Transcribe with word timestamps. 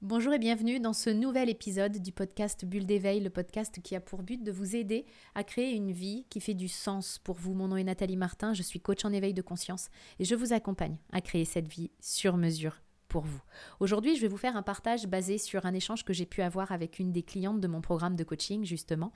Bonjour 0.00 0.32
et 0.32 0.38
bienvenue 0.38 0.78
dans 0.78 0.92
ce 0.92 1.10
nouvel 1.10 1.48
épisode 1.48 1.98
du 1.98 2.12
podcast 2.12 2.64
Bulle 2.64 2.86
d'éveil, 2.86 3.18
le 3.18 3.30
podcast 3.30 3.82
qui 3.82 3.96
a 3.96 4.00
pour 4.00 4.22
but 4.22 4.44
de 4.44 4.52
vous 4.52 4.76
aider 4.76 5.04
à 5.34 5.42
créer 5.42 5.72
une 5.72 5.90
vie 5.90 6.24
qui 6.30 6.40
fait 6.40 6.54
du 6.54 6.68
sens 6.68 7.18
pour 7.18 7.34
vous. 7.34 7.52
Mon 7.52 7.66
nom 7.66 7.76
est 7.76 7.82
Nathalie 7.82 8.16
Martin, 8.16 8.54
je 8.54 8.62
suis 8.62 8.78
coach 8.78 9.04
en 9.04 9.12
éveil 9.12 9.34
de 9.34 9.42
conscience 9.42 9.88
et 10.20 10.24
je 10.24 10.36
vous 10.36 10.52
accompagne 10.52 10.98
à 11.10 11.20
créer 11.20 11.44
cette 11.44 11.66
vie 11.66 11.90
sur 11.98 12.36
mesure 12.36 12.80
pour 13.08 13.24
vous. 13.24 13.42
Aujourd'hui, 13.80 14.14
je 14.14 14.20
vais 14.20 14.28
vous 14.28 14.36
faire 14.36 14.56
un 14.56 14.62
partage 14.62 15.08
basé 15.08 15.36
sur 15.36 15.66
un 15.66 15.74
échange 15.74 16.04
que 16.04 16.12
j'ai 16.12 16.26
pu 16.26 16.42
avoir 16.42 16.70
avec 16.70 17.00
une 17.00 17.10
des 17.10 17.24
clientes 17.24 17.60
de 17.60 17.66
mon 17.66 17.80
programme 17.80 18.14
de 18.14 18.22
coaching, 18.22 18.64
justement. 18.64 19.10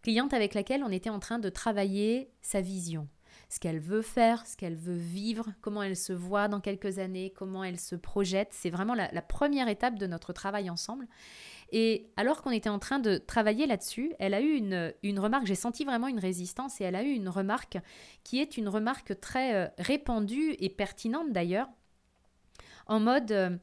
Cliente 0.00 0.32
avec 0.32 0.54
laquelle 0.54 0.84
on 0.84 0.90
était 0.90 1.10
en 1.10 1.18
train 1.18 1.38
de 1.38 1.50
travailler 1.50 2.30
sa 2.40 2.62
vision, 2.62 3.08
ce 3.54 3.60
qu'elle 3.60 3.78
veut 3.78 4.02
faire, 4.02 4.44
ce 4.48 4.56
qu'elle 4.56 4.74
veut 4.74 4.96
vivre, 4.96 5.46
comment 5.60 5.84
elle 5.84 5.96
se 5.96 6.12
voit 6.12 6.48
dans 6.48 6.58
quelques 6.58 6.98
années, 6.98 7.32
comment 7.36 7.62
elle 7.62 7.78
se 7.78 7.94
projette. 7.94 8.48
C'est 8.50 8.68
vraiment 8.68 8.94
la, 8.94 9.22
première 9.22 9.68
étape 9.68 9.96
de 9.96 10.08
notre 10.08 10.32
travail 10.32 10.68
ensemble. 10.70 11.06
Et 11.70 12.10
alors 12.16 12.42
qu'on 12.42 12.50
était 12.50 12.68
en 12.68 12.80
train 12.80 12.98
de 12.98 13.16
travailler 13.16 13.66
là-dessus, 13.66 14.12
elle 14.18 14.34
a 14.34 14.40
eu 14.40 14.56
une, 14.56 15.18
remarque, 15.20 15.46
j'ai 15.46 15.54
senti 15.54 15.84
vraiment 15.84 16.08
une 16.08 16.18
résistance, 16.18 16.80
et 16.80 16.84
elle 16.84 16.96
a 16.96 17.04
eu 17.04 17.12
une 17.12 17.28
remarque 17.28 17.78
qui 18.24 18.40
est 18.40 18.56
une 18.56 18.68
remarque 18.68 19.20
très 19.20 19.54
euh, 19.54 19.68
répandue 19.78 20.56
et 20.58 20.68
pertinente 20.68 21.30
d'ailleurs, 21.30 21.68
en 22.88 22.98
mode, 22.98 23.30
euh, 23.30 23.56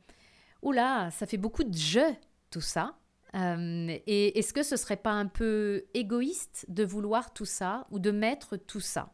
oula, 0.62 1.12
ça 1.12 1.26
fait 1.26 1.36
beaucoup 1.36 1.66
de 1.66 1.76
je, 1.76 2.14
tout 2.50 2.62
ça. 2.62 2.96
Euh, 3.36 3.98
et 4.08 4.40
est-ce 4.40 4.54
que 4.54 4.64
ce 4.64 4.78
serait 4.78 4.96
pas 4.96 5.12
un 5.12 5.28
peu 5.28 5.84
égoïste 5.94 6.66
de 6.70 6.86
vouloir 6.86 7.34
tout 7.34 7.46
ça 7.46 7.88
ou 7.92 8.00
de 8.00 8.12
mettre 8.12 8.56
tout 8.56 8.80
ça? 8.80 9.14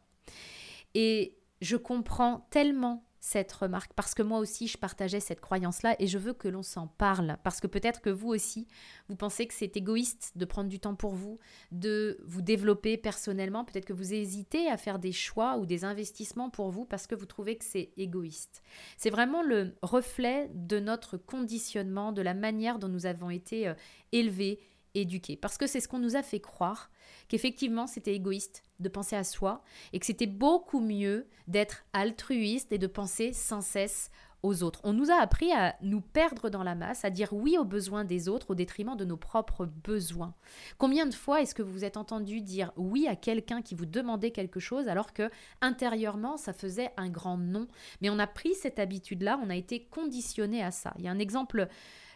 Et 0.94 1.36
je 1.60 1.76
comprends 1.76 2.46
tellement 2.50 3.04
cette 3.20 3.52
remarque 3.52 3.92
parce 3.94 4.14
que 4.14 4.22
moi 4.22 4.38
aussi 4.38 4.68
je 4.68 4.78
partageais 4.78 5.20
cette 5.20 5.40
croyance-là 5.40 5.96
et 5.98 6.06
je 6.06 6.18
veux 6.18 6.32
que 6.32 6.48
l'on 6.48 6.62
s'en 6.62 6.86
parle 6.86 7.36
parce 7.42 7.60
que 7.60 7.66
peut-être 7.66 8.00
que 8.00 8.10
vous 8.10 8.28
aussi 8.28 8.66
vous 9.08 9.16
pensez 9.16 9.46
que 9.46 9.54
c'est 9.54 9.76
égoïste 9.76 10.32
de 10.36 10.44
prendre 10.44 10.68
du 10.68 10.78
temps 10.78 10.94
pour 10.94 11.14
vous, 11.14 11.38
de 11.72 12.18
vous 12.24 12.42
développer 12.42 12.96
personnellement, 12.96 13.64
peut-être 13.64 13.86
que 13.86 13.92
vous 13.92 14.14
hésitez 14.14 14.68
à 14.68 14.76
faire 14.76 14.98
des 14.98 15.12
choix 15.12 15.58
ou 15.58 15.66
des 15.66 15.84
investissements 15.84 16.50
pour 16.50 16.70
vous 16.70 16.84
parce 16.84 17.06
que 17.06 17.14
vous 17.14 17.26
trouvez 17.26 17.56
que 17.56 17.64
c'est 17.64 17.90
égoïste. 17.96 18.62
C'est 18.96 19.10
vraiment 19.10 19.42
le 19.42 19.74
reflet 19.82 20.50
de 20.54 20.78
notre 20.78 21.16
conditionnement, 21.16 22.12
de 22.12 22.22
la 22.22 22.34
manière 22.34 22.78
dont 22.78 22.88
nous 22.88 23.06
avons 23.06 23.30
été 23.30 23.68
euh, 23.68 23.74
élevés, 24.12 24.60
éduqués 24.94 25.36
parce 25.36 25.58
que 25.58 25.66
c'est 25.66 25.80
ce 25.80 25.88
qu'on 25.88 25.98
nous 25.98 26.16
a 26.16 26.22
fait 26.22 26.40
croire 26.40 26.90
qu'effectivement 27.28 27.86
c'était 27.86 28.14
égoïste 28.14 28.62
de 28.80 28.88
penser 28.88 29.16
à 29.16 29.24
soi 29.24 29.62
et 29.92 29.98
que 29.98 30.06
c'était 30.06 30.26
beaucoup 30.26 30.80
mieux 30.80 31.26
d'être 31.46 31.84
altruiste 31.92 32.72
et 32.72 32.78
de 32.78 32.86
penser 32.86 33.32
sans 33.32 33.60
cesse 33.60 34.10
aux 34.42 34.62
autres. 34.62 34.80
On 34.84 34.92
nous 34.92 35.10
a 35.10 35.16
appris 35.16 35.52
à 35.52 35.74
nous 35.82 36.00
perdre 36.00 36.48
dans 36.48 36.62
la 36.62 36.74
masse, 36.74 37.04
à 37.04 37.10
dire 37.10 37.32
oui 37.32 37.58
aux 37.58 37.64
besoins 37.64 38.04
des 38.04 38.28
autres 38.28 38.50
au 38.50 38.54
détriment 38.54 38.96
de 38.96 39.04
nos 39.04 39.16
propres 39.16 39.66
besoins. 39.66 40.34
Combien 40.78 41.06
de 41.06 41.14
fois 41.14 41.42
est-ce 41.42 41.54
que 41.54 41.62
vous 41.62 41.72
vous 41.72 41.84
êtes 41.84 41.96
entendu 41.96 42.40
dire 42.40 42.72
oui 42.76 43.08
à 43.08 43.16
quelqu'un 43.16 43.62
qui 43.62 43.74
vous 43.74 43.86
demandait 43.86 44.30
quelque 44.30 44.60
chose 44.60 44.88
alors 44.88 45.12
que 45.12 45.30
intérieurement 45.60 46.36
ça 46.36 46.52
faisait 46.52 46.92
un 46.96 47.08
grand 47.08 47.36
non? 47.36 47.66
Mais 48.00 48.10
on 48.10 48.18
a 48.18 48.26
pris 48.26 48.54
cette 48.54 48.78
habitude-là, 48.78 49.40
on 49.42 49.50
a 49.50 49.56
été 49.56 49.84
conditionné 49.84 50.62
à 50.62 50.70
ça. 50.70 50.94
Il 50.98 51.04
y 51.04 51.08
a 51.08 51.10
un 51.10 51.18
exemple 51.18 51.68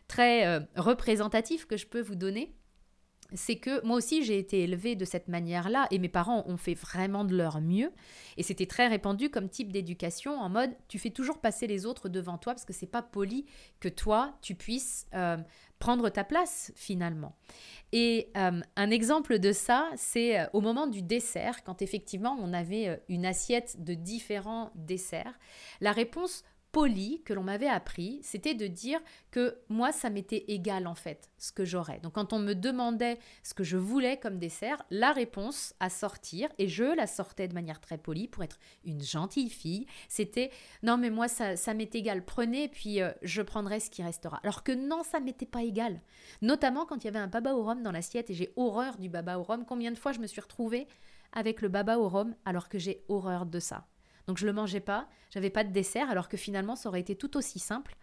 très 0.06 0.46
euh, 0.46 0.60
représentatif 0.76 1.66
que 1.66 1.76
je 1.76 1.86
peux 1.86 2.00
vous 2.00 2.16
donner 2.16 2.54
c'est 3.34 3.56
que 3.56 3.84
moi 3.84 3.96
aussi 3.96 4.24
j'ai 4.24 4.38
été 4.38 4.62
élevée 4.62 4.96
de 4.96 5.04
cette 5.04 5.28
manière-là 5.28 5.86
et 5.90 5.98
mes 5.98 6.08
parents 6.08 6.44
ont 6.46 6.56
fait 6.56 6.74
vraiment 6.74 7.24
de 7.24 7.36
leur 7.36 7.60
mieux 7.60 7.90
et 8.36 8.42
c'était 8.42 8.66
très 8.66 8.88
répandu 8.88 9.30
comme 9.30 9.48
type 9.48 9.72
d'éducation 9.72 10.32
en 10.32 10.48
mode 10.48 10.70
tu 10.88 10.98
fais 10.98 11.10
toujours 11.10 11.38
passer 11.38 11.66
les 11.66 11.86
autres 11.86 12.08
devant 12.08 12.38
toi 12.38 12.52
parce 12.54 12.64
que 12.64 12.72
c'est 12.72 12.86
pas 12.86 13.02
poli 13.02 13.46
que 13.80 13.88
toi 13.88 14.36
tu 14.42 14.54
puisses 14.54 15.06
euh, 15.14 15.36
prendre 15.78 16.08
ta 16.10 16.22
place 16.22 16.72
finalement. 16.76 17.34
Et 17.90 18.30
euh, 18.36 18.60
un 18.76 18.90
exemple 18.90 19.40
de 19.40 19.50
ça, 19.50 19.90
c'est 19.96 20.38
euh, 20.38 20.46
au 20.52 20.60
moment 20.60 20.86
du 20.86 21.02
dessert, 21.02 21.64
quand 21.64 21.82
effectivement 21.82 22.38
on 22.40 22.52
avait 22.52 23.02
une 23.08 23.26
assiette 23.26 23.82
de 23.82 23.94
différents 23.94 24.70
desserts, 24.76 25.36
la 25.80 25.90
réponse 25.90 26.44
poli 26.72 27.22
que 27.24 27.34
l'on 27.34 27.42
m'avait 27.42 27.68
appris, 27.68 28.20
c'était 28.22 28.54
de 28.54 28.66
dire 28.66 28.98
que 29.30 29.58
moi, 29.68 29.92
ça 29.92 30.08
m'était 30.10 30.44
égal 30.48 30.86
en 30.86 30.94
fait, 30.94 31.30
ce 31.36 31.52
que 31.52 31.64
j'aurais. 31.64 32.00
Donc 32.00 32.14
quand 32.14 32.32
on 32.32 32.38
me 32.38 32.54
demandait 32.54 33.18
ce 33.42 33.52
que 33.52 33.62
je 33.62 33.76
voulais 33.76 34.16
comme 34.16 34.38
dessert, 34.38 34.82
la 34.90 35.12
réponse 35.12 35.74
à 35.80 35.90
sortir, 35.90 36.48
et 36.58 36.68
je 36.68 36.96
la 36.96 37.06
sortais 37.06 37.46
de 37.46 37.54
manière 37.54 37.80
très 37.80 37.98
polie 37.98 38.26
pour 38.26 38.42
être 38.42 38.58
une 38.84 39.02
gentille 39.02 39.50
fille, 39.50 39.86
c'était 40.08 40.50
non 40.82 40.96
mais 40.96 41.10
moi, 41.10 41.28
ça, 41.28 41.56
ça 41.56 41.74
m'est 41.74 41.94
égal, 41.94 42.24
prenez, 42.24 42.68
puis 42.68 43.02
euh, 43.02 43.12
je 43.22 43.42
prendrai 43.42 43.78
ce 43.78 43.90
qui 43.90 44.02
restera. 44.02 44.40
Alors 44.42 44.64
que 44.64 44.72
non, 44.72 45.02
ça 45.02 45.20
m'était 45.20 45.46
pas 45.46 45.62
égal. 45.62 46.00
Notamment 46.40 46.86
quand 46.86 47.04
il 47.04 47.04
y 47.04 47.08
avait 47.08 47.18
un 47.18 47.28
baba 47.28 47.54
au 47.54 47.62
rhum 47.62 47.82
dans 47.82 47.92
l'assiette, 47.92 48.30
et 48.30 48.34
j'ai 48.34 48.52
horreur 48.56 48.96
du 48.96 49.10
baba 49.10 49.38
au 49.38 49.42
rhum. 49.42 49.64
Combien 49.66 49.92
de 49.92 49.98
fois 49.98 50.12
je 50.12 50.20
me 50.20 50.26
suis 50.26 50.40
retrouvée 50.40 50.86
avec 51.32 51.60
le 51.60 51.68
baba 51.68 51.98
au 51.98 52.08
rhum 52.08 52.34
alors 52.44 52.68
que 52.68 52.78
j'ai 52.78 53.04
horreur 53.08 53.44
de 53.44 53.60
ça? 53.60 53.86
Donc 54.26 54.38
je 54.38 54.46
le 54.46 54.52
mangeais 54.52 54.80
pas, 54.80 55.08
j'avais 55.30 55.50
pas 55.50 55.64
de 55.64 55.72
dessert, 55.72 56.10
alors 56.10 56.28
que 56.28 56.36
finalement 56.36 56.76
ça 56.76 56.88
aurait 56.88 57.00
été 57.00 57.16
tout 57.16 57.36
aussi 57.36 57.58
simple, 57.58 57.96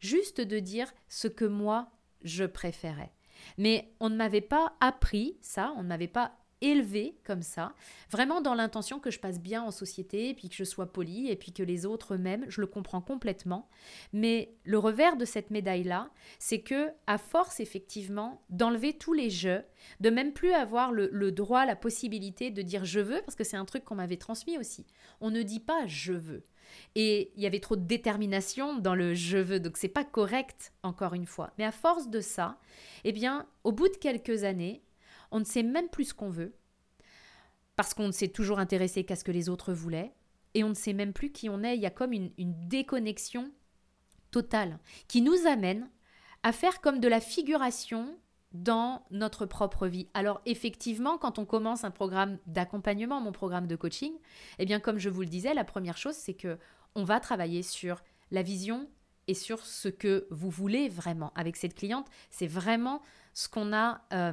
juste 0.00 0.40
de 0.40 0.58
dire 0.58 0.92
ce 1.08 1.28
que 1.28 1.44
moi 1.44 1.90
je 2.22 2.44
préférais. 2.44 3.12
Mais 3.58 3.94
on 4.00 4.08
ne 4.08 4.16
m'avait 4.16 4.40
pas 4.40 4.74
appris 4.80 5.38
ça, 5.40 5.72
on 5.76 5.82
ne 5.82 5.88
m'avait 5.88 6.08
pas 6.08 6.32
élevé 6.62 7.16
comme 7.24 7.42
ça, 7.42 7.74
vraiment 8.10 8.40
dans 8.40 8.54
l'intention 8.54 8.98
que 8.98 9.10
je 9.10 9.18
passe 9.18 9.40
bien 9.40 9.62
en 9.62 9.70
société, 9.70 10.32
puis 10.34 10.48
que 10.48 10.54
je 10.54 10.64
sois 10.64 10.92
polie, 10.92 11.28
et 11.28 11.36
puis 11.36 11.52
que 11.52 11.62
les 11.62 11.84
autres 11.84 12.16
m'aiment, 12.16 12.46
je 12.48 12.60
le 12.60 12.66
comprends 12.66 13.00
complètement. 13.02 13.68
Mais 14.12 14.54
le 14.64 14.78
revers 14.78 15.16
de 15.16 15.24
cette 15.24 15.50
médaille-là, 15.50 16.10
c'est 16.38 16.60
que, 16.60 16.90
à 17.06 17.18
force 17.18 17.60
effectivement 17.60 18.42
d'enlever 18.48 18.94
tous 18.94 19.12
les 19.12 19.30
jeux, 19.30 19.62
de 20.00 20.10
même 20.10 20.32
plus 20.32 20.52
avoir 20.52 20.92
le, 20.92 21.08
le 21.12 21.32
droit, 21.32 21.66
la 21.66 21.76
possibilité 21.76 22.50
de 22.50 22.62
dire 22.62 22.84
je 22.84 23.00
veux, 23.00 23.20
parce 23.22 23.36
que 23.36 23.44
c'est 23.44 23.56
un 23.56 23.64
truc 23.64 23.84
qu'on 23.84 23.96
m'avait 23.96 24.16
transmis 24.16 24.58
aussi. 24.58 24.86
On 25.20 25.30
ne 25.30 25.42
dit 25.42 25.60
pas 25.60 25.86
je 25.86 26.12
veux. 26.12 26.44
Et 26.94 27.32
il 27.36 27.42
y 27.42 27.46
avait 27.46 27.60
trop 27.60 27.76
de 27.76 27.84
détermination 27.84 28.78
dans 28.78 28.94
le 28.94 29.14
je 29.14 29.38
veux, 29.38 29.60
donc 29.60 29.76
c'est 29.76 29.88
pas 29.88 30.04
correct 30.04 30.72
encore 30.82 31.14
une 31.14 31.26
fois. 31.26 31.52
Mais 31.58 31.64
à 31.64 31.72
force 31.72 32.08
de 32.08 32.20
ça, 32.20 32.58
eh 33.04 33.12
bien, 33.12 33.46
au 33.64 33.72
bout 33.72 33.88
de 33.88 33.96
quelques 33.96 34.44
années, 34.44 34.82
on 35.32 35.40
ne 35.40 35.44
sait 35.44 35.62
même 35.62 35.88
plus 35.88 36.06
ce 36.06 36.14
qu'on 36.14 36.30
veut, 36.30 36.54
parce 37.74 37.94
qu'on 37.94 38.06
ne 38.06 38.12
s'est 38.12 38.28
toujours 38.28 38.58
intéressé 38.58 39.04
qu'à 39.04 39.16
ce 39.16 39.24
que 39.24 39.32
les 39.32 39.48
autres 39.48 39.72
voulaient, 39.72 40.12
et 40.54 40.62
on 40.62 40.68
ne 40.68 40.74
sait 40.74 40.92
même 40.92 41.12
plus 41.12 41.32
qui 41.32 41.48
on 41.48 41.62
est. 41.62 41.76
Il 41.76 41.82
y 41.82 41.86
a 41.86 41.90
comme 41.90 42.12
une, 42.12 42.30
déconnexion 42.36 43.50
totale 44.30 44.78
qui 45.08 45.22
nous 45.22 45.46
amène 45.46 45.88
à 46.42 46.52
faire 46.52 46.80
comme 46.80 47.00
de 47.00 47.08
la 47.08 47.20
figuration 47.20 48.16
dans 48.52 49.04
notre 49.10 49.46
propre 49.46 49.86
vie. 49.86 50.08
Alors 50.12 50.42
effectivement, 50.44 51.16
quand 51.16 51.38
on 51.38 51.46
commence 51.46 51.84
un 51.84 51.90
programme 51.90 52.38
d'accompagnement, 52.46 53.20
mon 53.20 53.32
programme 53.32 53.66
de 53.66 53.76
coaching, 53.76 54.12
eh 54.58 54.66
bien 54.66 54.78
comme 54.78 54.98
je 54.98 55.08
vous 55.08 55.22
le 55.22 55.28
disais, 55.28 55.54
la 55.54 55.64
première 55.64 55.96
chose 55.96 56.14
c'est 56.14 56.34
que 56.34 56.58
on 56.94 57.04
va 57.04 57.20
travailler 57.20 57.62
sur 57.62 58.02
la 58.30 58.42
vision 58.42 58.88
et 59.26 59.34
sur 59.34 59.64
ce 59.64 59.88
que 59.88 60.26
vous 60.30 60.50
voulez 60.50 60.90
vraiment 60.90 61.32
avec 61.34 61.56
cette 61.56 61.74
cliente. 61.74 62.06
C'est 62.30 62.46
vraiment 62.46 63.00
ce 63.32 63.48
qu'on 63.48 63.72
a 63.72 64.02
euh, 64.12 64.32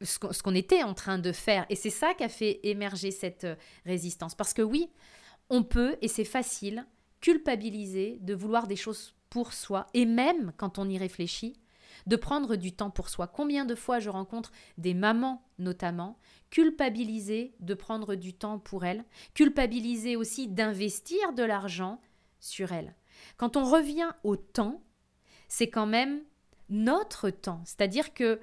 ce 0.00 0.42
qu'on 0.42 0.54
était 0.54 0.82
en 0.82 0.94
train 0.94 1.18
de 1.18 1.32
faire. 1.32 1.66
Et 1.70 1.76
c'est 1.76 1.90
ça 1.90 2.14
qui 2.14 2.24
a 2.24 2.28
fait 2.28 2.60
émerger 2.62 3.10
cette 3.10 3.44
euh, 3.44 3.56
résistance. 3.84 4.34
Parce 4.34 4.54
que 4.54 4.62
oui, 4.62 4.90
on 5.50 5.62
peut, 5.62 5.96
et 6.02 6.08
c'est 6.08 6.24
facile, 6.24 6.86
culpabiliser 7.20 8.18
de 8.20 8.34
vouloir 8.34 8.66
des 8.66 8.76
choses 8.76 9.14
pour 9.30 9.52
soi, 9.52 9.86
et 9.94 10.06
même 10.06 10.52
quand 10.56 10.78
on 10.78 10.88
y 10.88 10.98
réfléchit, 10.98 11.60
de 12.06 12.16
prendre 12.16 12.56
du 12.56 12.72
temps 12.72 12.90
pour 12.90 13.08
soi. 13.08 13.26
Combien 13.26 13.64
de 13.64 13.74
fois 13.74 13.98
je 13.98 14.08
rencontre 14.08 14.52
des 14.78 14.94
mamans 14.94 15.42
notamment 15.58 16.18
culpabiliser 16.50 17.54
de 17.60 17.74
prendre 17.74 18.14
du 18.14 18.32
temps 18.32 18.58
pour 18.58 18.84
elles, 18.84 19.04
culpabiliser 19.34 20.16
aussi 20.16 20.48
d'investir 20.48 21.32
de 21.32 21.42
l'argent 21.42 22.00
sur 22.40 22.72
elles. 22.72 22.94
Quand 23.36 23.56
on 23.56 23.64
revient 23.64 24.10
au 24.24 24.36
temps, 24.36 24.82
c'est 25.48 25.68
quand 25.68 25.86
même 25.86 26.22
notre 26.70 27.30
temps, 27.30 27.62
c'est-à-dire 27.64 28.14
que 28.14 28.40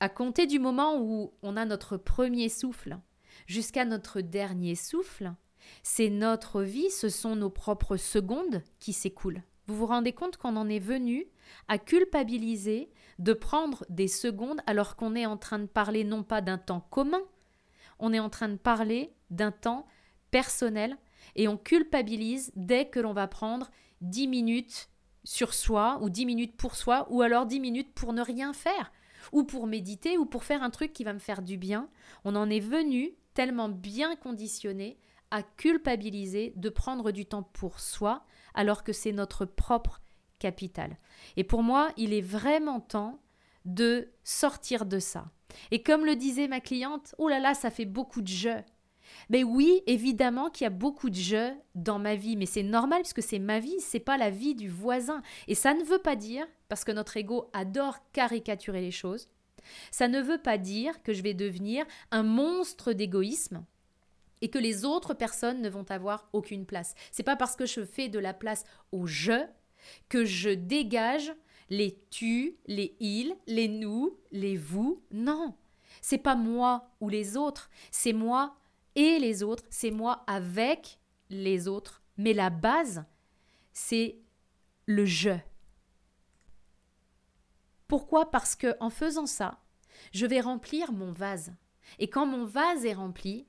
à 0.00 0.08
compter 0.08 0.46
du 0.46 0.58
moment 0.58 0.98
où 0.98 1.32
on 1.42 1.56
a 1.56 1.66
notre 1.66 1.98
premier 1.98 2.48
souffle 2.48 2.98
jusqu'à 3.46 3.84
notre 3.84 4.22
dernier 4.22 4.74
souffle, 4.74 5.34
c'est 5.82 6.08
notre 6.08 6.62
vie, 6.62 6.90
ce 6.90 7.10
sont 7.10 7.36
nos 7.36 7.50
propres 7.50 7.98
secondes 7.98 8.62
qui 8.78 8.94
s'écoulent. 8.94 9.42
Vous 9.66 9.76
vous 9.76 9.86
rendez 9.86 10.12
compte 10.12 10.38
qu'on 10.38 10.56
en 10.56 10.68
est 10.68 10.80
venu 10.80 11.26
à 11.68 11.78
culpabiliser 11.78 12.90
de 13.18 13.34
prendre 13.34 13.84
des 13.88 14.08
secondes 14.08 14.60
alors 14.66 14.96
qu'on 14.96 15.14
est 15.14 15.26
en 15.26 15.36
train 15.36 15.58
de 15.58 15.66
parler 15.66 16.02
non 16.02 16.22
pas 16.22 16.40
d'un 16.40 16.58
temps 16.58 16.80
commun, 16.90 17.20
on 17.98 18.12
est 18.12 18.18
en 18.18 18.30
train 18.30 18.48
de 18.48 18.56
parler 18.56 19.12
d'un 19.28 19.52
temps 19.52 19.86
personnel 20.30 20.96
et 21.36 21.46
on 21.46 21.58
culpabilise 21.58 22.50
dès 22.56 22.88
que 22.88 22.98
l'on 22.98 23.12
va 23.12 23.28
prendre 23.28 23.70
10 24.00 24.28
minutes 24.28 24.88
sur 25.22 25.52
soi 25.52 25.98
ou 26.00 26.08
10 26.08 26.24
minutes 26.24 26.56
pour 26.56 26.74
soi 26.74 27.06
ou 27.10 27.20
alors 27.20 27.44
10 27.44 27.60
minutes 27.60 27.92
pour 27.94 28.14
ne 28.14 28.22
rien 28.22 28.54
faire 28.54 28.90
ou 29.32 29.44
pour 29.44 29.66
méditer, 29.66 30.18
ou 30.18 30.26
pour 30.26 30.44
faire 30.44 30.62
un 30.62 30.70
truc 30.70 30.92
qui 30.92 31.04
va 31.04 31.12
me 31.12 31.18
faire 31.18 31.42
du 31.42 31.56
bien. 31.56 31.88
On 32.24 32.36
en 32.36 32.50
est 32.50 32.60
venu 32.60 33.12
tellement 33.34 33.68
bien 33.68 34.16
conditionné 34.16 34.98
à 35.30 35.42
culpabiliser 35.42 36.52
de 36.56 36.68
prendre 36.68 37.12
du 37.12 37.26
temps 37.26 37.42
pour 37.42 37.80
soi, 37.80 38.24
alors 38.54 38.82
que 38.82 38.92
c'est 38.92 39.12
notre 39.12 39.44
propre 39.44 40.00
capital. 40.38 40.96
Et 41.36 41.44
pour 41.44 41.62
moi, 41.62 41.90
il 41.96 42.12
est 42.12 42.20
vraiment 42.20 42.80
temps 42.80 43.20
de 43.64 44.10
sortir 44.24 44.86
de 44.86 44.98
ça. 44.98 45.30
Et 45.70 45.82
comme 45.82 46.04
le 46.04 46.16
disait 46.16 46.48
ma 46.48 46.60
cliente, 46.60 47.14
oh 47.18 47.28
là 47.28 47.38
là, 47.38 47.54
ça 47.54 47.70
fait 47.70 47.84
beaucoup 47.84 48.22
de 48.22 48.28
jeux. 48.28 48.62
Mais 49.28 49.44
oui, 49.44 49.82
évidemment 49.86 50.50
qu'il 50.50 50.64
y 50.64 50.66
a 50.66 50.70
beaucoup 50.70 51.10
de 51.10 51.14
jeux 51.14 51.52
dans 51.74 51.98
ma 51.98 52.14
vie, 52.14 52.36
mais 52.36 52.46
c'est 52.46 52.62
normal 52.62 53.02
puisque 53.02 53.22
c'est 53.22 53.38
ma 53.38 53.60
vie, 53.60 53.80
c'est 53.80 54.00
pas 54.00 54.16
la 54.16 54.30
vie 54.30 54.54
du 54.54 54.68
voisin. 54.68 55.22
Et 55.48 55.54
ça 55.54 55.74
ne 55.74 55.84
veut 55.84 55.98
pas 55.98 56.16
dire, 56.16 56.46
parce 56.68 56.84
que 56.84 56.92
notre 56.92 57.16
ego 57.16 57.50
adore 57.52 57.98
caricaturer 58.12 58.80
les 58.80 58.90
choses, 58.90 59.28
ça 59.90 60.08
ne 60.08 60.20
veut 60.20 60.38
pas 60.38 60.58
dire 60.58 61.02
que 61.02 61.12
je 61.12 61.22
vais 61.22 61.34
devenir 61.34 61.84
un 62.10 62.22
monstre 62.22 62.92
d'égoïsme 62.92 63.64
et 64.40 64.48
que 64.48 64.58
les 64.58 64.84
autres 64.84 65.14
personnes 65.14 65.60
ne 65.60 65.68
vont 65.68 65.84
avoir 65.90 66.28
aucune 66.32 66.66
place. 66.66 66.94
C'est 67.12 67.22
pas 67.22 67.36
parce 67.36 67.56
que 67.56 67.66
je 67.66 67.84
fais 67.84 68.08
de 68.08 68.18
la 68.18 68.34
place 68.34 68.64
au 68.92 69.06
je 69.06 69.46
que 70.08 70.24
je 70.24 70.50
dégage 70.50 71.32
les 71.68 71.98
tu, 72.10 72.56
les 72.66 72.96
il, 73.00 73.36
les 73.46 73.68
nous, 73.68 74.18
les 74.32 74.56
vous. 74.56 75.02
Non, 75.10 75.54
c'est 76.00 76.18
pas 76.18 76.34
moi 76.34 76.90
ou 77.00 77.08
les 77.08 77.36
autres, 77.36 77.70
c'est 77.90 78.12
moi 78.12 78.56
et 78.94 79.18
les 79.18 79.42
autres, 79.42 79.64
c'est 79.70 79.90
moi 79.90 80.24
avec 80.26 80.98
les 81.28 81.68
autres. 81.68 82.02
Mais 82.16 82.32
la 82.32 82.50
base, 82.50 83.04
c'est 83.72 84.20
le 84.86 85.06
je. 85.06 85.38
Pourquoi? 87.88 88.30
Parce 88.30 88.54
que 88.54 88.76
en 88.80 88.90
faisant 88.90 89.26
ça, 89.26 89.62
je 90.12 90.26
vais 90.26 90.40
remplir 90.40 90.92
mon 90.92 91.12
vase. 91.12 91.52
Et 91.98 92.08
quand 92.08 92.26
mon 92.26 92.44
vase 92.44 92.84
est 92.84 92.92
rempli, 92.92 93.48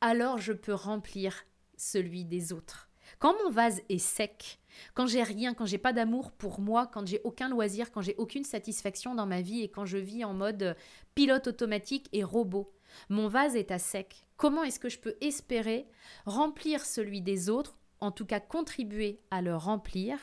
alors 0.00 0.38
je 0.38 0.52
peux 0.52 0.74
remplir 0.74 1.44
celui 1.76 2.24
des 2.24 2.52
autres. 2.52 2.88
Quand 3.18 3.34
mon 3.44 3.50
vase 3.50 3.82
est 3.88 3.98
sec, 3.98 4.60
quand 4.94 5.06
j'ai 5.06 5.22
rien, 5.22 5.54
quand 5.54 5.66
j'ai 5.66 5.78
pas 5.78 5.92
d'amour 5.92 6.32
pour 6.32 6.60
moi, 6.60 6.86
quand 6.86 7.06
j'ai 7.06 7.20
aucun 7.24 7.48
loisir, 7.48 7.92
quand 7.92 8.00
j'ai 8.00 8.14
aucune 8.16 8.44
satisfaction 8.44 9.14
dans 9.14 9.26
ma 9.26 9.42
vie 9.42 9.62
et 9.62 9.68
quand 9.68 9.84
je 9.84 9.98
vis 9.98 10.24
en 10.24 10.32
mode 10.32 10.76
pilote 11.14 11.46
automatique 11.48 12.08
et 12.12 12.24
robot, 12.24 12.72
mon 13.08 13.28
vase 13.28 13.56
est 13.56 13.70
à 13.70 13.78
sec. 13.78 14.26
Comment 14.36 14.64
est-ce 14.64 14.80
que 14.80 14.88
je 14.88 14.98
peux 14.98 15.16
espérer 15.20 15.86
remplir 16.26 16.84
celui 16.84 17.20
des 17.20 17.48
autres, 17.48 17.76
en 18.00 18.10
tout 18.10 18.26
cas 18.26 18.40
contribuer 18.40 19.20
à 19.30 19.42
le 19.42 19.56
remplir 19.56 20.18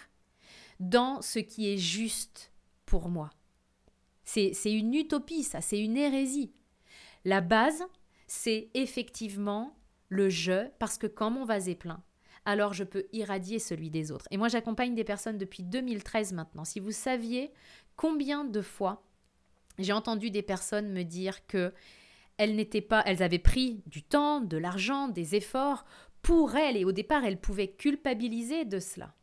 dans 0.80 1.21
ce 1.21 1.39
qui 1.39 1.71
est 1.71 1.77
juste 1.77 2.51
pour 2.86 3.10
moi? 3.10 3.30
C'est 4.25 4.54
une 4.66 4.94
utopie, 4.94 5.44
ça, 5.44 5.60
c'est 5.60 5.80
une 5.80 5.98
hérésie. 5.98 6.54
La 7.25 7.42
base, 7.42 7.83
c'est 8.27 8.69
effectivement 8.75 9.75
le 10.10 10.30
je, 10.30 10.68
parce 10.77 10.98
que 10.98 11.07
quand 11.07 11.31
mon 11.31 11.45
vase 11.45 11.68
est 11.68 11.75
plein, 11.75 12.04
alors 12.45 12.74
je 12.74 12.83
peux 12.83 13.06
irradier 13.12 13.60
celui 13.60 13.89
des 13.89 14.12
autres. 14.12 14.27
Et 14.31 14.38
moi, 14.38 14.48
j'accompagne 14.48 14.95
des 14.95 15.04
personnes 15.04 15.38
depuis 15.38 15.63
2013 15.63 16.33
maintenant. 16.33 16.66
Si 16.66 16.80
vous 16.80 16.92
saviez 16.92 17.51
combien 17.95 18.45
de 18.45 18.62
fois 18.62 19.04
j'ai 19.80 19.94
entendu 19.94 20.30
des 20.30 20.42
personnes 20.42 20.92
me 20.92 21.04
dire 21.04 21.48
que 21.48 21.74
elles 22.39 22.56
n'étaient 22.56 22.81
pas, 22.81 23.03
elles 23.06 23.21
avaient 23.21 23.38
pris 23.38 23.83
du 23.86 24.01
temps, 24.01 24.39
de 24.39 24.57
l'argent, 24.57 25.09
des 25.09 25.36
efforts 25.36 25.83
pour 26.21 26.56
elles, 26.56 26.77
et 26.77 26.86
au 26.86 26.94
départ, 26.94 27.25
elles 27.25 27.39
pouvaient 27.39 27.71
culpabiliser 27.71 28.63
de 28.63 28.80
cela. 28.80 29.13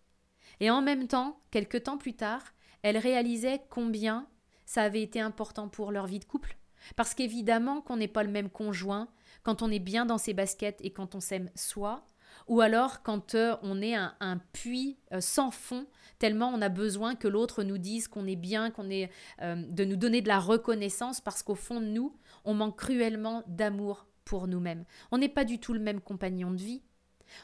Et 0.60 0.70
en 0.70 0.82
même 0.82 1.08
temps, 1.08 1.40
quelques 1.50 1.84
temps 1.84 1.96
plus 1.96 2.14
tard, 2.14 2.42
elles 2.82 2.98
réalisaient 2.98 3.62
combien 3.70 4.28
ça 4.66 4.82
avait 4.82 5.02
été 5.02 5.18
important 5.18 5.68
pour 5.68 5.92
leur 5.92 6.06
vie 6.06 6.18
de 6.18 6.26
couple, 6.26 6.58
parce 6.94 7.14
qu'évidemment 7.14 7.80
qu'on 7.80 7.96
n'est 7.96 8.06
pas 8.06 8.22
le 8.22 8.30
même 8.30 8.50
conjoint 8.50 9.08
quand 9.42 9.62
on 9.62 9.70
est 9.70 9.78
bien 9.78 10.04
dans 10.04 10.18
ses 10.18 10.34
baskets 10.34 10.80
et 10.82 10.92
quand 10.92 11.14
on 11.14 11.20
s'aime 11.20 11.50
soi, 11.54 12.04
ou 12.48 12.60
alors 12.60 13.02
quand 13.02 13.34
euh, 13.34 13.56
on 13.62 13.82
est 13.82 13.94
un, 13.94 14.40
puits 14.52 14.98
euh, 15.12 15.20
sans 15.20 15.50
fond, 15.50 15.86
tellement 16.18 16.48
on 16.48 16.62
a 16.62 16.68
besoin 16.68 17.14
que 17.14 17.28
l'autre 17.28 17.62
nous 17.62 17.78
dise 17.78 18.08
qu'on 18.08 18.26
est 18.26 18.36
bien, 18.36 18.70
qu'on 18.70 18.90
est 18.90 19.10
euh, 19.42 19.56
de 19.56 19.84
nous 19.84 19.96
donner 19.96 20.20
de 20.22 20.28
la 20.28 20.38
reconnaissance 20.38 21.20
parce 21.20 21.42
qu'au 21.42 21.54
fond 21.54 21.80
de 21.80 21.86
nous, 21.86 22.16
on 22.46 22.54
manque 22.54 22.78
cruellement 22.78 23.42
d'amour 23.46 24.06
pour 24.24 24.48
nous-mêmes. 24.48 24.84
On 25.12 25.18
n'est 25.18 25.28
pas 25.28 25.44
du 25.44 25.58
tout 25.58 25.72
le 25.72 25.80
même 25.80 26.00
compagnon 26.00 26.50
de 26.50 26.56
vie. 26.56 26.82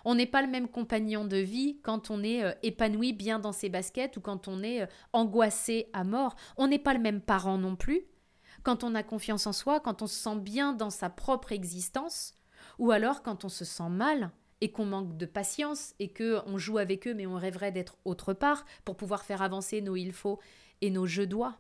On 0.04 0.14
n'est 0.14 0.26
pas 0.26 0.42
le 0.42 0.48
même 0.48 0.68
compagnon 0.68 1.24
de 1.24 1.36
vie 1.36 1.78
quand 1.82 2.10
on 2.10 2.22
est 2.22 2.56
épanoui 2.62 3.12
bien 3.12 3.38
dans 3.38 3.52
ses 3.52 3.68
baskets 3.68 4.16
ou 4.16 4.20
quand 4.20 4.48
on 4.48 4.62
est 4.62 4.88
angoissé 5.12 5.88
à 5.92 6.04
mort. 6.04 6.36
On 6.56 6.68
n'est 6.68 6.78
pas 6.78 6.94
le 6.94 7.00
même 7.00 7.20
parent 7.20 7.58
non 7.58 7.76
plus 7.76 8.06
quand 8.62 8.84
on 8.84 8.94
a 8.94 9.02
confiance 9.02 9.46
en 9.46 9.52
soi, 9.52 9.80
quand 9.80 10.02
on 10.02 10.06
se 10.06 10.18
sent 10.18 10.36
bien 10.36 10.72
dans 10.72 10.90
sa 10.90 11.10
propre 11.10 11.52
existence, 11.52 12.34
ou 12.78 12.90
alors 12.90 13.22
quand 13.22 13.44
on 13.44 13.48
se 13.48 13.64
sent 13.64 13.88
mal 13.88 14.30
et 14.60 14.70
qu'on 14.70 14.84
manque 14.84 15.16
de 15.16 15.26
patience 15.26 15.94
et 15.98 16.08
que 16.08 16.40
on 16.46 16.58
joue 16.58 16.78
avec 16.78 17.08
eux 17.08 17.14
mais 17.14 17.26
on 17.26 17.34
rêverait 17.34 17.72
d'être 17.72 17.96
autre 18.04 18.32
part 18.32 18.64
pour 18.84 18.96
pouvoir 18.96 19.24
faire 19.24 19.42
avancer 19.42 19.80
nos 19.80 19.96
il 19.96 20.12
faut 20.12 20.38
et 20.80 20.90
nos 20.90 21.06
je 21.06 21.22
dois. 21.22 21.58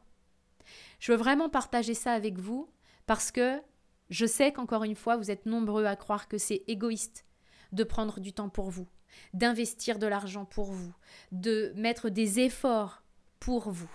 Je 1.00 1.12
veux 1.12 1.18
vraiment 1.18 1.48
partager 1.48 1.94
ça 1.94 2.12
avec 2.12 2.38
vous 2.38 2.68
parce 3.12 3.30
que 3.30 3.60
je 4.08 4.24
sais 4.24 4.54
qu'encore 4.54 4.84
une 4.84 4.96
fois 4.96 5.18
vous 5.18 5.30
êtes 5.30 5.44
nombreux 5.44 5.84
à 5.84 5.96
croire 5.96 6.28
que 6.28 6.38
c'est 6.38 6.64
égoïste 6.66 7.26
de 7.70 7.84
prendre 7.84 8.20
du 8.20 8.32
temps 8.32 8.48
pour 8.48 8.70
vous, 8.70 8.88
d'investir 9.34 9.98
de 9.98 10.06
l'argent 10.06 10.46
pour 10.46 10.72
vous, 10.72 10.94
de 11.30 11.74
mettre 11.76 12.08
des 12.08 12.40
efforts 12.40 13.02
pour 13.38 13.70
vous 13.70 13.94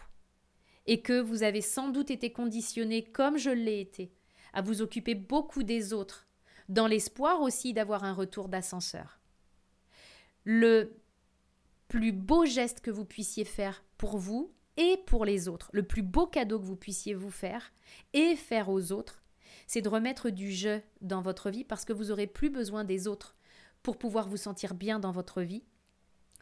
et 0.85 1.01
que 1.01 1.19
vous 1.19 1.41
avez 1.41 1.61
sans 1.61 1.89
doute 1.89 2.11
été 2.11 2.31
conditionné, 2.31 3.05
comme 3.05 3.39
je 3.39 3.49
l'ai 3.49 3.79
été, 3.79 4.13
à 4.53 4.61
vous 4.61 4.83
occuper 4.83 5.15
beaucoup 5.15 5.63
des 5.63 5.93
autres, 5.93 6.27
dans 6.69 6.85
l'espoir 6.85 7.41
aussi 7.41 7.73
d'avoir 7.73 8.03
un 8.03 8.13
retour 8.13 8.49
d'ascenseur. 8.49 9.19
Le 10.43 10.95
plus 11.87 12.11
beau 12.11 12.45
geste 12.45 12.81
que 12.81 12.91
vous 12.91 13.05
puissiez 13.05 13.45
faire 13.45 13.83
pour 13.97 14.19
vous 14.19 14.53
et 14.77 14.97
pour 15.05 15.25
les 15.25 15.47
autres, 15.47 15.69
le 15.73 15.83
plus 15.83 16.03
beau 16.03 16.27
cadeau 16.27 16.59
que 16.59 16.65
vous 16.65 16.75
puissiez 16.75 17.13
vous 17.13 17.31
faire 17.31 17.73
et 18.13 18.35
faire 18.35 18.69
aux 18.69 18.91
autres, 18.91 19.23
c'est 19.65 19.81
de 19.81 19.89
remettre 19.89 20.29
du 20.29 20.51
jeu 20.51 20.81
dans 21.01 21.21
votre 21.21 21.49
vie 21.49 21.63
parce 21.63 21.83
que 21.83 21.93
vous 21.93 22.11
aurez 22.11 22.27
plus 22.27 22.49
besoin 22.49 22.83
des 22.83 23.07
autres 23.07 23.35
pour 23.83 23.97
pouvoir 23.97 24.27
vous 24.27 24.37
sentir 24.37 24.73
bien 24.73 24.99
dans 24.99 25.11
votre 25.11 25.41
vie. 25.41 25.63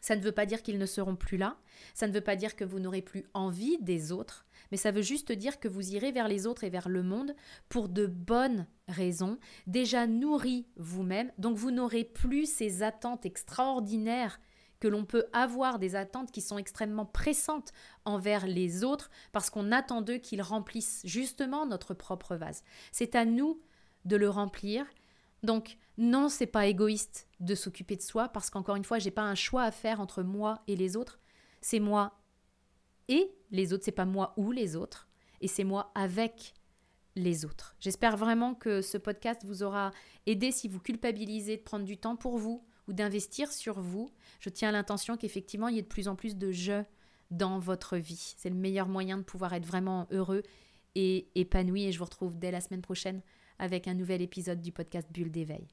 Ça 0.00 0.14
ne 0.14 0.20
veut 0.20 0.32
pas 0.32 0.46
dire 0.46 0.62
qu'ils 0.62 0.78
ne 0.78 0.86
seront 0.86 1.16
plus 1.16 1.36
là, 1.36 1.56
ça 1.94 2.06
ne 2.06 2.12
veut 2.12 2.20
pas 2.20 2.36
dire 2.36 2.54
que 2.54 2.64
vous 2.64 2.78
n'aurez 2.78 3.02
plus 3.02 3.24
envie 3.34 3.78
des 3.80 4.12
autres, 4.12 4.46
mais 4.70 4.76
ça 4.76 4.92
veut 4.92 5.02
juste 5.02 5.32
dire 5.32 5.58
que 5.58 5.68
vous 5.68 5.94
irez 5.94 6.12
vers 6.12 6.28
les 6.28 6.46
autres 6.46 6.64
et 6.64 6.70
vers 6.70 6.88
le 6.88 7.02
monde 7.02 7.34
pour 7.68 7.88
de 7.88 8.06
bonnes 8.06 8.66
raisons, 8.86 9.38
déjà 9.66 10.06
nourris 10.06 10.68
vous-même, 10.76 11.32
donc 11.38 11.56
vous 11.56 11.72
n'aurez 11.72 12.04
plus 12.04 12.46
ces 12.46 12.82
attentes 12.82 13.26
extraordinaires 13.26 14.38
que 14.86 14.90
l'on 14.92 15.04
peut 15.04 15.26
avoir, 15.32 15.80
des 15.80 15.96
attentes 15.96 16.30
qui 16.30 16.40
sont 16.40 16.58
extrêmement 16.58 17.06
pressantes 17.06 17.72
envers 18.04 18.46
les 18.46 18.84
autres, 18.84 19.10
parce 19.32 19.50
qu'on 19.50 19.72
attend 19.72 20.00
d'eux 20.00 20.18
qu'ils 20.18 20.42
remplissent 20.42 21.00
justement 21.02 21.66
notre 21.66 21.92
propre 21.92 22.36
vase. 22.36 22.62
C'est 22.92 23.16
à 23.16 23.24
nous 23.24 23.60
de 24.04 24.14
le 24.14 24.30
remplir 24.30 24.86
donc 25.42 25.76
non, 25.98 26.28
c'est 26.28 26.46
pas 26.46 26.66
égoïste 26.66 27.28
de 27.40 27.54
s'occuper 27.54 27.96
de 27.96 28.02
soi 28.02 28.28
parce 28.28 28.50
qu'encore 28.50 28.76
une 28.76 28.84
fois, 28.84 28.98
j'ai 28.98 29.10
pas 29.10 29.22
un 29.22 29.34
choix 29.34 29.62
à 29.62 29.70
faire 29.70 30.00
entre 30.00 30.22
moi 30.22 30.62
et 30.66 30.76
les 30.76 30.96
autres. 30.96 31.20
C'est 31.60 31.78
moi 31.78 32.18
et 33.08 33.30
les 33.50 33.72
autres, 33.72 33.84
c'est 33.84 33.92
pas 33.92 34.06
moi 34.06 34.32
ou 34.36 34.50
les 34.50 34.76
autres 34.76 35.08
et 35.40 35.48
c'est 35.48 35.64
moi 35.64 35.92
avec 35.94 36.54
les 37.16 37.44
autres. 37.44 37.76
J'espère 37.80 38.16
vraiment 38.16 38.54
que 38.54 38.82
ce 38.82 38.98
podcast 38.98 39.42
vous 39.44 39.62
aura 39.62 39.90
aidé 40.26 40.52
si 40.52 40.68
vous 40.68 40.80
culpabilisez 40.80 41.58
de 41.58 41.62
prendre 41.62 41.84
du 41.84 41.98
temps 41.98 42.16
pour 42.16 42.38
vous 42.38 42.64
ou 42.88 42.92
d'investir 42.92 43.52
sur 43.52 43.80
vous. 43.80 44.10
Je 44.40 44.48
tiens 44.48 44.70
à 44.70 44.72
l'intention 44.72 45.16
qu'effectivement, 45.16 45.68
il 45.68 45.76
y 45.76 45.78
ait 45.78 45.82
de 45.82 45.88
plus 45.88 46.08
en 46.08 46.16
plus 46.16 46.36
de 46.36 46.52
jeux 46.52 46.84
dans 47.30 47.58
votre 47.58 47.96
vie. 47.96 48.34
C'est 48.36 48.50
le 48.50 48.56
meilleur 48.56 48.88
moyen 48.88 49.18
de 49.18 49.22
pouvoir 49.22 49.52
être 49.54 49.66
vraiment 49.66 50.06
heureux 50.10 50.42
et 50.94 51.28
épanoui 51.34 51.84
et 51.84 51.92
je 51.92 51.98
vous 51.98 52.04
retrouve 52.04 52.38
dès 52.38 52.50
la 52.50 52.60
semaine 52.60 52.82
prochaine 52.82 53.22
avec 53.58 53.88
un 53.88 53.94
nouvel 53.94 54.22
épisode 54.22 54.60
du 54.60 54.72
podcast 54.72 55.08
Bulle 55.12 55.30
d'éveil. 55.30 55.66